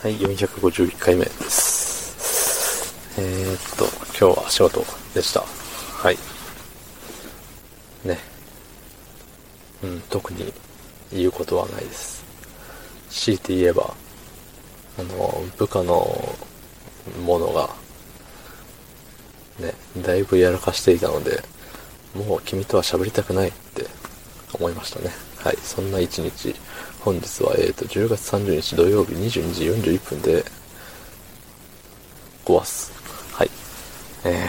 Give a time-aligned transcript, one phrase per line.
[0.00, 2.94] はい、451回目です。
[3.18, 3.84] えー、っと、
[4.16, 5.40] 今日は仕事でした。
[5.40, 6.16] はい。
[8.04, 8.16] ね。
[9.82, 10.52] うん、特に
[11.12, 12.24] 言うことはないです。
[13.10, 13.92] 強いて言えば、
[15.00, 16.36] あの、部下の
[17.26, 17.68] ものが、
[19.58, 21.42] ね、だいぶやらかしていたので、
[22.14, 23.84] もう君とは喋りたくないって
[24.52, 25.10] 思いましたね。
[25.44, 26.54] はい、そんな一日。
[27.00, 30.44] 本日は、えーと、10月30日土曜日22時41分で、
[32.44, 32.92] ごわす。
[33.32, 33.50] はい。
[34.24, 34.44] え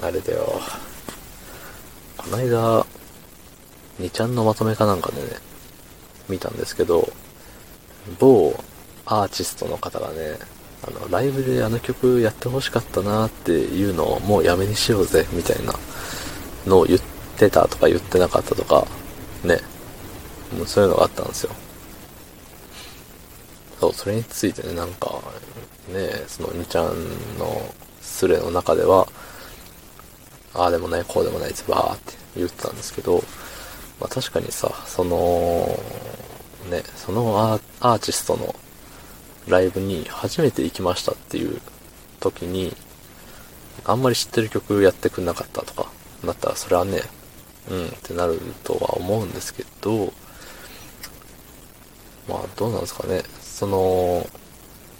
[0.00, 0.60] ー、あれだよ。
[2.16, 2.84] この間、
[4.00, 5.28] 2ちゃんのまとめかなんかでね、
[6.28, 7.12] 見たんですけど、
[8.18, 8.52] 某
[9.06, 10.36] アーティストの方がね、
[10.82, 15.74] あの、ライブであの曲やってほしかったなっていうのをもうやめにしようぜ、みたいな
[16.66, 18.86] のを言ってたとか言ってなかったとか、
[19.44, 19.60] ね、
[20.56, 21.52] もうそういうのがあったんですよ。
[23.80, 25.20] そう、それについてね、なんか、
[25.88, 29.08] ね、その2ちゃんのスレの中では、
[30.52, 33.22] ああでもない、こうでもない、つばーって言ってたんですけど、
[34.00, 35.78] まあ確かにさ、その、
[36.68, 38.54] ね、そのアアーティストの
[39.48, 41.60] ライブに初めて行きましたっていう
[42.20, 42.76] 時に、
[43.84, 45.90] あんまり知ってる曲やってくんなかったとか、
[46.22, 47.00] なったらそれはね、
[47.70, 50.12] うんってなるとは思うんですけど、
[52.28, 53.22] まあどうなんですかね。
[53.40, 54.26] その、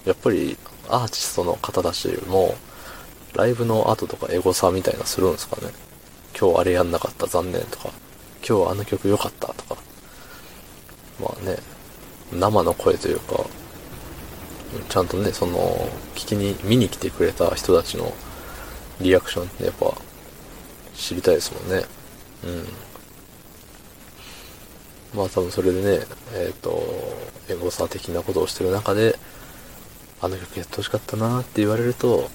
[0.05, 0.57] やっぱり
[0.89, 2.55] アーティストの方たちも、
[3.33, 5.71] ライブの後とかエゴサみたいなするんですかね。
[6.37, 7.89] 今日あれやんなかった残念とか、
[8.47, 9.81] 今日あの曲良かったとか。
[11.21, 11.57] まあね、
[12.31, 13.45] 生の声というか、
[14.89, 15.59] ちゃんとね、その、
[16.15, 18.11] 聞きに、見に来てくれた人たちの
[18.99, 19.93] リアクションってやっぱ
[20.95, 21.85] 知りたいですもんね。
[22.43, 22.67] うん。
[25.17, 26.81] まあ多分それでね、えっ、と、
[27.49, 29.17] エゴサ的なことをしてる中で、
[30.21, 32.29] あの曲やってほしかったなって言われると、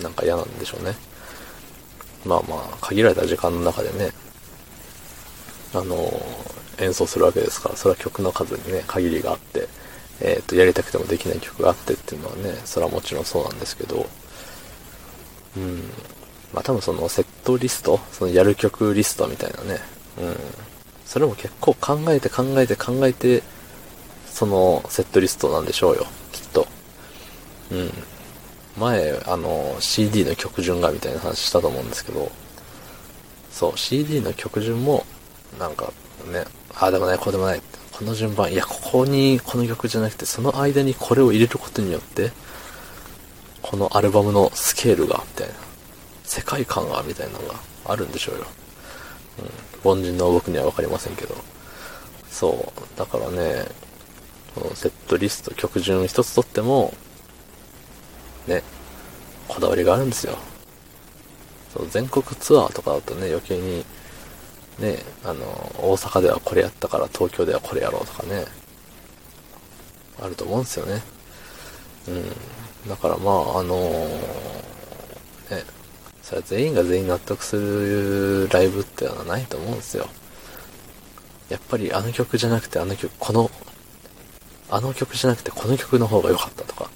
[0.00, 0.94] なんか嫌なんでしょうね。
[2.24, 4.12] まあまあ、限られた時間の中でね、
[5.74, 5.96] あの、
[6.78, 9.68] 演奏するわけですから、それは曲の数にね、限りがあって、
[10.20, 14.06] えっ、と、やりたくてもできない曲があってっていうのはね、それはもちろんそうなんですけど、
[15.56, 15.90] うん。
[16.52, 19.80] まあ多分そのセットリスト、そのやる曲リストみたいなね、
[20.18, 20.36] うん。
[21.04, 23.42] それも結構考えて考えて考えて、
[24.26, 26.66] そのセットリストなんでしょうよ、きっと。
[27.70, 27.90] うん。
[28.78, 32.30] 前、あの、CD の曲順がみたいな話したと思うんですけど、
[33.50, 35.04] そう、CD の曲順も、
[35.58, 35.92] なんか
[36.32, 36.44] ね、
[36.74, 37.60] ああでもない、こうでもない。
[37.92, 42.32] この順番、いや、ここにこの曲じゃなくて、その間にこれを入れることによって、
[43.60, 45.54] このアルバムのスケールが、みたいな、
[46.24, 48.46] 世界観が、みたいなのがあるんでしょうよ。
[49.84, 49.90] うん。
[49.90, 51.34] 凡人の僕にはわかりませんけど。
[52.30, 52.98] そう。
[52.98, 53.66] だからね、
[54.54, 56.94] このセットリスト、曲順一つとっても、
[58.46, 58.62] ね、
[59.48, 60.36] こだわりがあるんですよ。
[61.72, 63.84] そう、全国ツアーとかだとね、余計に、
[64.78, 65.44] ね、あの、
[65.78, 68.44] 大阪ではこれやったから東京ではこれやろうとかね、
[70.20, 71.02] あると思うんですよね。
[72.08, 72.88] うん。
[72.88, 73.78] だからまあ、あの
[75.50, 75.64] ね、
[76.32, 80.08] それは全員が全員納得するライブっていうのはないと思うんですよ。
[81.50, 83.50] やっぱりあの曲じゃなくてあの曲、この、
[84.70, 86.88] あの曲じゃなくてこの曲の方が良かったとか、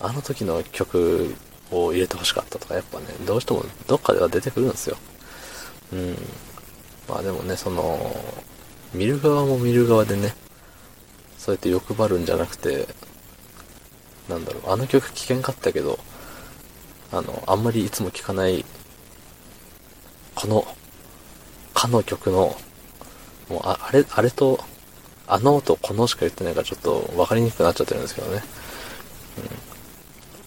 [0.00, 1.34] あの時の曲
[1.70, 4.96] を入れて欲しかったとか、やっぱね、どうしてもどっかでは出てくるんですよ。
[5.92, 6.16] うん。
[7.06, 8.16] まあでもね、その、
[8.94, 10.34] 見る側も見る側でね、
[11.36, 12.88] そうやって欲張るんじゃなくて、
[14.26, 15.98] なんだろう、あの曲聴けんかったけど、
[17.16, 18.64] あの、あんまりいつも聴かない、
[20.34, 20.66] この、
[21.72, 22.56] かの曲の、
[23.48, 24.58] もうあ、あれ、あれと、
[25.26, 28.42] あのとこのしか言ってないからちょっと分かりにくくなっちゃってるんですけどね。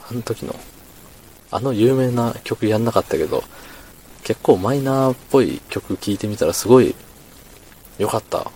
[0.10, 0.12] うん。
[0.12, 0.56] あの時の、
[1.52, 3.44] あの有名な曲やんなかったけど、
[4.24, 6.94] 結構マイナーっぽい曲聴いてみたらすごい
[7.98, 8.52] 良かった。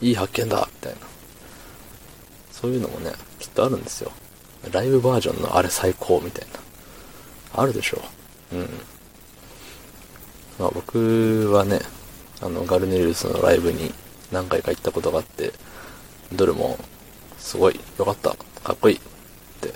[0.00, 0.98] いい発見だみたいな。
[2.50, 4.10] そういうのもね、きっとあるんですよ。
[4.72, 6.69] ライブバージョンのあれ最高みたいな。
[7.54, 8.02] あるでしょ
[8.52, 8.56] う。
[8.56, 8.68] うん。
[10.58, 11.80] まあ僕はね、
[12.40, 13.92] あの、ガルネリウスのライブに
[14.32, 15.52] 何回か行ったことがあって、
[16.32, 16.78] どれも
[17.38, 18.34] すごい良かった。
[18.62, 19.00] かっこいいっ
[19.60, 19.74] て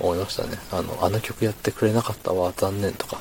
[0.00, 0.58] 思いましたね。
[0.70, 3.20] あの、あの曲やってくれなかったわ、残念とか。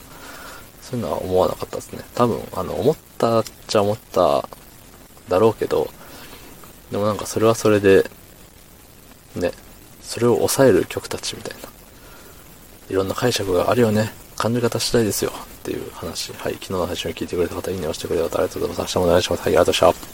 [0.82, 2.04] そういうのは思わなかったですね。
[2.16, 4.48] 多分、あの、思ったっちゃ思った
[5.30, 5.90] だろうけど、
[6.92, 8.10] でもなんかそれはそれで、
[9.36, 9.52] ね、
[10.02, 11.70] それを抑える曲たちみたいな。
[12.90, 14.12] いろんな解釈があるよね。
[14.38, 15.32] 感じ方次第ですよ。
[15.32, 16.32] っていう話。
[16.34, 16.54] はい。
[16.54, 18.98] 昨日の配信を聞いてくれた方、いいねをしてくれた方、ありがとうございます。
[18.98, 19.40] 明日もお願いします。
[19.42, 20.11] はい、ありがとうございました。